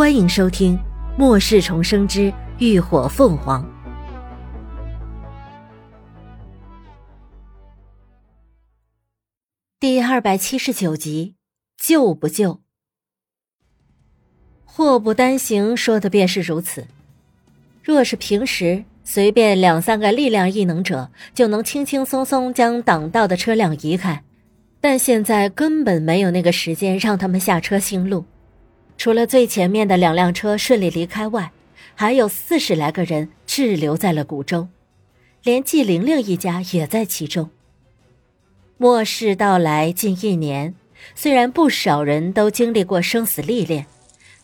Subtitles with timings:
[0.00, 0.78] 欢迎收听
[1.18, 3.62] 《末世重生之浴火凤凰》
[9.78, 11.34] 第二百七十九集，
[11.76, 12.62] 救不救？
[14.64, 16.86] 祸不单行，说的便是如此。
[17.84, 24.24] 若是平时，随便两三个力量异能者就能轻轻松松将挡道的车辆移开，
[24.80, 28.24] 但现在根本没有那个时间让他们下车行路。
[29.00, 31.52] 除了最前面的两辆车顺利离开外，
[31.94, 34.68] 还有四十来个人滞留在了谷中，
[35.42, 37.48] 连季玲玲一家也在其中。
[38.76, 40.74] 末世到来近一年，
[41.14, 43.86] 虽然不少人都经历过生死历练，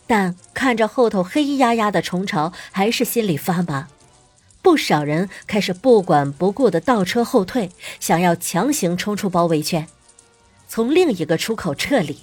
[0.07, 3.89] 但看着后头黑压压的虫巢，还是心里发麻。
[4.63, 7.71] 不少人开始不管不顾的倒车后退，
[8.01, 9.87] 想要强行冲出包围圈，
[10.67, 12.17] 从另一个出口撤离。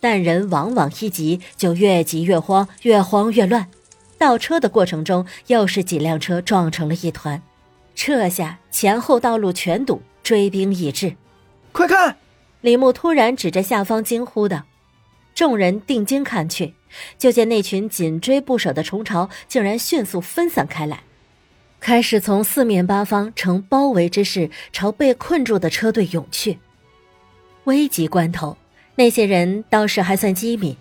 [0.00, 3.68] 但人往往一急就越急越慌，越慌越乱。
[4.16, 7.40] 倒车的过程中，又是几辆车撞成了一团，
[7.94, 11.14] 这下前后道路全堵，追兵已至。
[11.72, 12.16] 快看！
[12.60, 14.64] 李牧突然指着下方惊呼道。
[15.34, 16.74] 众人定睛看去，
[17.16, 21.04] 就见那群紧追不舍的虫巢竟然迅速分散开来，
[21.78, 26.58] 开始从四面八方呈包围之势朝被困住的车队涌去。
[27.64, 28.56] 危急关头。
[28.98, 30.76] 那些人倒是还算机敏，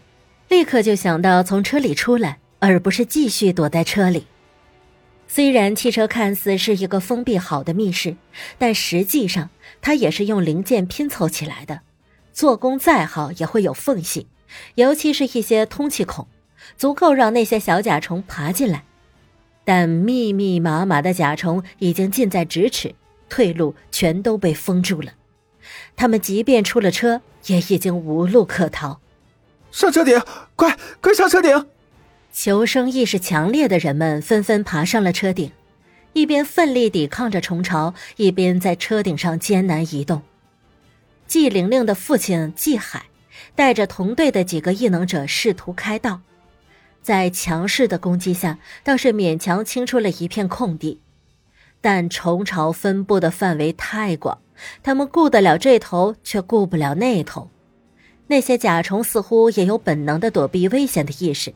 [0.49, 4.25] 立刻就想到从车里出来，而不是继续躲在车里。
[5.27, 8.15] 虽然汽车看似是一个封闭好的密室，
[8.57, 9.51] 但实际上
[9.83, 11.81] 它也是用零件拼凑起来的，
[12.33, 14.25] 做工再好也会有缝隙，
[14.73, 16.25] 尤其是一些通气孔，
[16.75, 18.83] 足够让那些小甲虫爬进来。
[19.63, 22.95] 但密密麻麻的甲虫已经近在咫尺，
[23.29, 25.13] 退路全都被封住了。
[25.95, 28.99] 他们即便出了车，也已经无路可逃。
[29.71, 30.21] 上车顶，
[30.55, 31.67] 快快上车顶！
[32.31, 35.51] 求生意识强烈的人们纷纷爬上了车顶，
[36.13, 40.21] 一边奋力抵抗着虫巢，一边在车顶上艰难移动。
[41.25, 43.07] 季玲玲的父亲季海
[43.55, 46.21] 带着同队的几个异能者试图开道，
[47.01, 51.01] 在强势的攻击下，倒是勉强清出了一片空地，
[51.81, 54.39] 但虫巢分布的范围太广。
[54.81, 57.49] 他们顾得了这头，却顾不了那头。
[58.27, 61.53] 那些甲虫似乎也有本能的躲避危险的意识，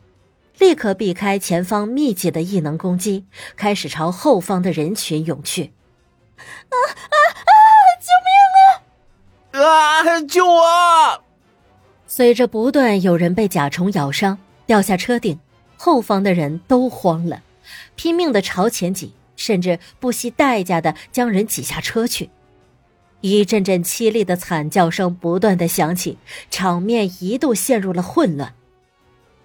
[0.57, 5.71] 立刻避开前方密集的异能攻击，开始朝后方的人群涌去。
[6.37, 7.53] 啊啊啊！
[7.99, 9.67] 救命啊！
[9.67, 10.21] 啊！
[10.21, 11.23] 救我！
[12.07, 15.39] 随着不断有人被甲虫咬伤，掉下车顶，
[15.77, 17.41] 后方的人都慌了，
[17.95, 22.29] 拼命的朝前挤，甚至不惜代价的将人挤下车去。
[23.21, 26.19] 一阵阵凄厉的惨叫声不断的响起，
[26.51, 28.53] 场面一度陷入了混乱。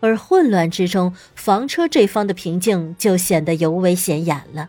[0.01, 4.69] 而混乱之中，房车这方的平静就显得尤为显眼了。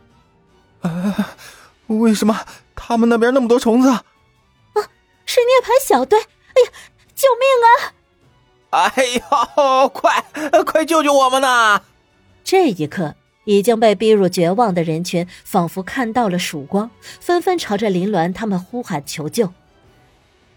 [0.81, 1.35] 啊，
[1.87, 2.45] 为什么
[2.75, 3.89] 他们那边那么多虫子？
[3.89, 4.03] 啊，
[5.25, 6.17] 是涅槃小队！
[6.19, 6.69] 哎呀，
[7.13, 7.93] 救命啊！
[8.69, 10.23] 哎呦，快
[10.65, 11.81] 快救救我们呐！
[12.43, 13.15] 这一刻。
[13.47, 19.53] 已经被逼入绝望的人群，仿佛看到了曙光，纷纷朝着林鸾他们呼喊求救。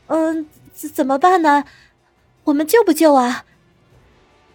[0.09, 1.65] 嗯，怎怎么办呢？
[2.45, 3.45] 我们救不救啊？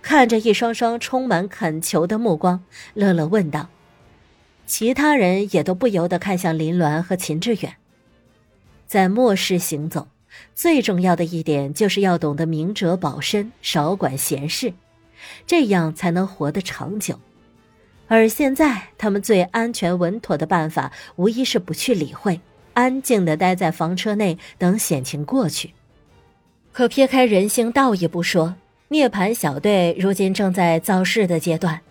[0.02, 2.62] 看着一双双充满恳求的目光，
[2.94, 3.70] 乐乐问道。
[4.66, 7.76] 其他人也都不由得看向林鸾和秦志远。
[8.86, 10.10] 在末世行走，
[10.54, 14.74] 最重要的一点就是要懂得明哲保身，少管闲事，
[15.48, 17.18] 这样才能活得长久。
[18.08, 22.40] 而现在，他们最安全稳妥的办法，无疑是不去理会，
[22.74, 25.74] 安静的待在房车内，等险情过去。
[26.72, 28.56] 可撇开人行道义不说，
[28.90, 31.82] 涅槃小队如今正在造势的阶段，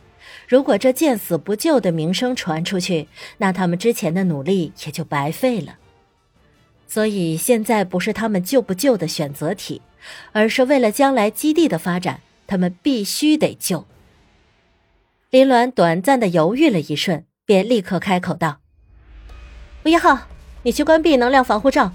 [0.47, 3.09] 如果这见死不救的名声传出去，
[3.39, 5.79] 那他们之前的努力也就白费了。
[6.87, 9.83] 所以现在不是他们救不救的选择题，
[10.31, 13.85] 而是为了将来基地的发展，他们必须得救。
[15.35, 18.61] 林鸾短暂的犹豫了一瞬，便立刻开口道
[19.85, 20.17] ：“吴一号，
[20.63, 21.91] 你去关闭能量防护罩。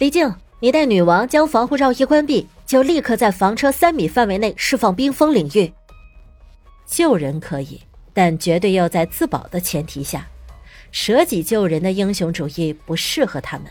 [0.00, 5.72] 李静，你带女王将防护罩一关闭，就立刻在房车三米范围内释放冰封领域。
[6.84, 7.80] 救人可以，
[8.12, 10.26] 但绝对要在自保的前提下。
[10.90, 13.68] 舍己救人的英雄主义不适合他们。”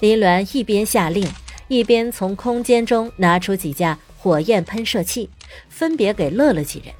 [0.00, 1.26] 林鸾一边下令，
[1.68, 5.30] 一边从空间中拿出几架火焰喷射器，
[5.70, 6.94] 分别给乐乐几人。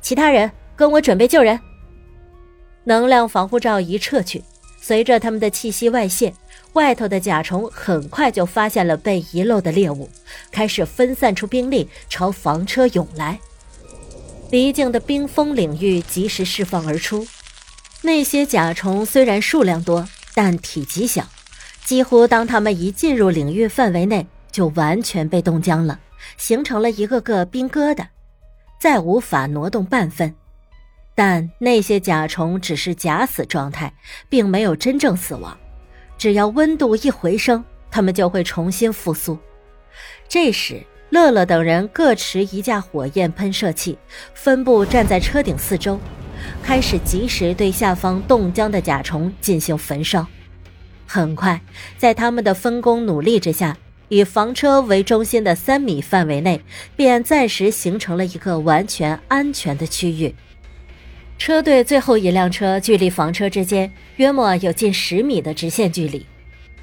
[0.00, 1.58] 其他人跟我准备救人。
[2.84, 4.42] 能量防护罩一撤去，
[4.80, 6.32] 随着他们的气息外泄，
[6.72, 10.08] 外头的甲虫很快就发现了被遗漏的猎物，
[10.50, 13.38] 开始分散出兵力朝房车涌来。
[14.50, 17.26] 离境的冰封领域及时释放而出，
[18.02, 21.24] 那些甲虫虽然数量多，但体积小，
[21.84, 26.00] 几乎当他们一进入领域范围内，就完全被冻僵了，
[26.36, 28.06] 形成了一个个冰疙瘩，
[28.80, 30.34] 再无法挪动半分。
[31.14, 33.92] 但那些甲虫只是假死状态，
[34.30, 35.56] 并没有真正死亡。
[36.16, 39.38] 只要温度一回升，它们就会重新复苏。
[40.26, 43.98] 这时，乐乐等人各持一架火焰喷射器，
[44.32, 46.00] 分布站在车顶四周，
[46.62, 50.26] 开始及时对下方冻僵的甲虫进行焚烧。
[51.06, 51.60] 很快，
[51.98, 53.76] 在他们的分工努力之下，
[54.10, 56.60] 以房车为中心的三米范围内，
[56.96, 60.34] 便暂时形成了一个完全安全的区域。
[61.38, 66.26] 车队最后一辆车距离房车之间约莫有近十米的直线距离，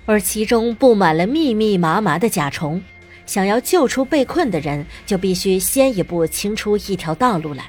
[0.05, 2.81] 而其中布满了密密麻麻的甲虫。
[3.25, 7.65] 想要救出被困的人，就必须先一步清出一条道路来。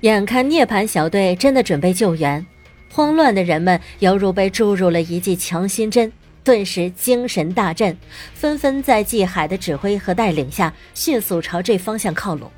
[0.00, 2.44] 眼看涅槃小队真的准备救援，
[2.90, 6.10] 慌乱的人们犹如被注入了一剂强心针，
[6.44, 7.96] 顿时精神大振，
[8.34, 12.50] 纷纷在季海的指挥和带领下，迅速朝这方向靠拢。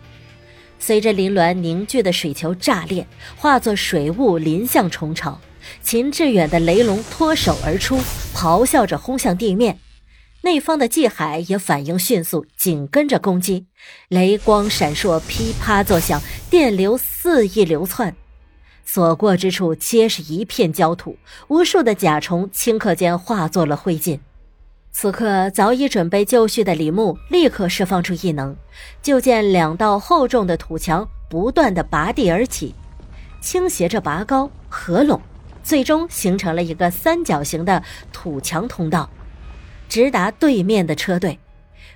[0.78, 5.40] 随着林峦凝聚的水球炸裂，化作水雾淋向虫巢。
[5.82, 7.98] 秦志远的雷龙脱手而出，
[8.34, 9.78] 咆哮着轰向地面。
[10.42, 13.66] 那方的季海也反应迅速，紧跟着攻击。
[14.08, 16.20] 雷光闪烁，噼啪作响，
[16.50, 18.14] 电流肆意流窜，
[18.84, 21.16] 所过之处皆是一片焦土。
[21.48, 24.18] 无数的甲虫顷刻间化作了灰烬。
[24.92, 28.54] 此刻，早已准备就绪的李牧立刻释放出异能，
[29.02, 32.74] 就见两道厚重的土墙不断的拔地而起，
[33.40, 35.20] 倾斜着拔高合拢，
[35.64, 37.82] 最终形成了一个三角形的
[38.12, 39.10] 土墙通道，
[39.88, 41.40] 直达对面的车队。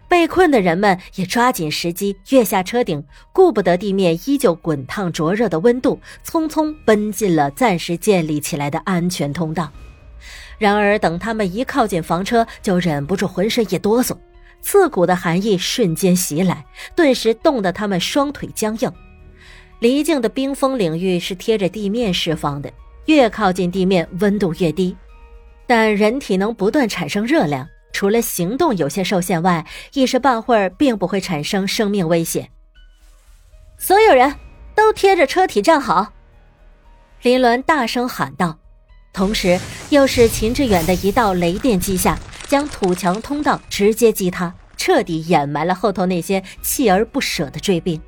[0.08, 9.70] 被困的人们也抓紧时机跃下车顶，顾不得地面依旧滚烫灼热的温度，匆匆奔进了暂时建立起来的安全通道。
[10.56, 14.16] 然而，等他们一靠近房车，就忍不住浑身一哆嗦，
[14.60, 16.64] 刺骨的寒意瞬间袭来，
[16.96, 18.90] 顿时冻得他们双腿僵硬。
[19.78, 22.72] 离境的冰封领域是贴着地面释放的，
[23.06, 24.96] 越靠近地面，温度越低。
[25.66, 32.48] 但人体能不断产生热量，除了行动有些受限外，一时半会儿并不会产生生命危险。
[33.76, 34.36] 所有人
[34.76, 36.12] 都贴着车体站好！
[37.22, 38.56] 林伦大声喊道。
[39.12, 39.58] 同时，
[39.90, 42.16] 又是秦志远的一道雷电击下，
[42.46, 48.00] 将土墙通道直接击塌，彻底掩埋了后头那些锲而不舍的追兵。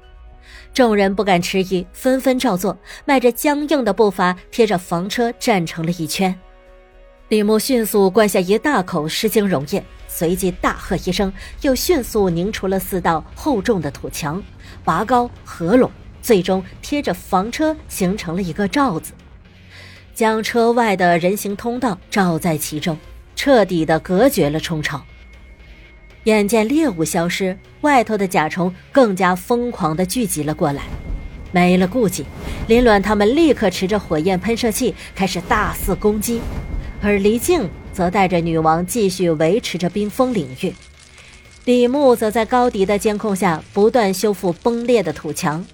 [0.72, 6.38] 众人不敢迟疑，纷纷照做，迈着僵硬的步伐，贴着房车站成了一圈。
[7.30, 14.42] 李牧迅速灌下一大口湿精溶液，随即大喝一声，又迅速凝出了四道厚重的土墙，
[14.82, 15.88] 拔高合拢，
[16.20, 19.12] 最终贴着房车形成了一个罩子。
[20.12, 22.98] 将车外的人行通道罩在其中，
[23.36, 25.00] 彻底的隔绝了冲潮。
[26.24, 30.82] 眼见猎物消失，外头的甲虫更加疯狂的聚集了过来。
[31.52, 32.26] 没了顾忌，
[32.66, 36.40] 林鸾他们立刻持着火焰喷射器开始大肆攻击，
[37.02, 40.74] 而黎静则带着女王继续维持着冰封领域。
[41.64, 45.64] 李牧则在高迪的监控下不断修复崩裂的土墙，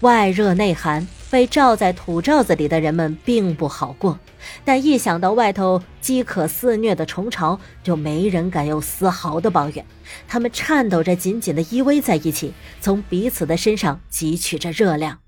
[0.00, 1.06] 外热内寒。
[1.30, 4.18] 被罩在土罩子里的人们并不好过，
[4.66, 9.82] 但一想到外头饥渴肆虐的虫巢，就没人敢有丝毫的抱怨。
[10.28, 12.52] 他们颤抖着，紧紧的依偎在一起，
[12.82, 15.20] 从彼此的身上汲取着热量。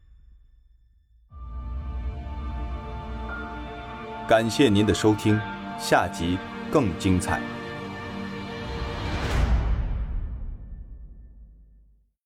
[4.26, 5.38] 感谢您的收听，
[5.78, 6.38] 下集
[6.70, 7.38] 更精彩。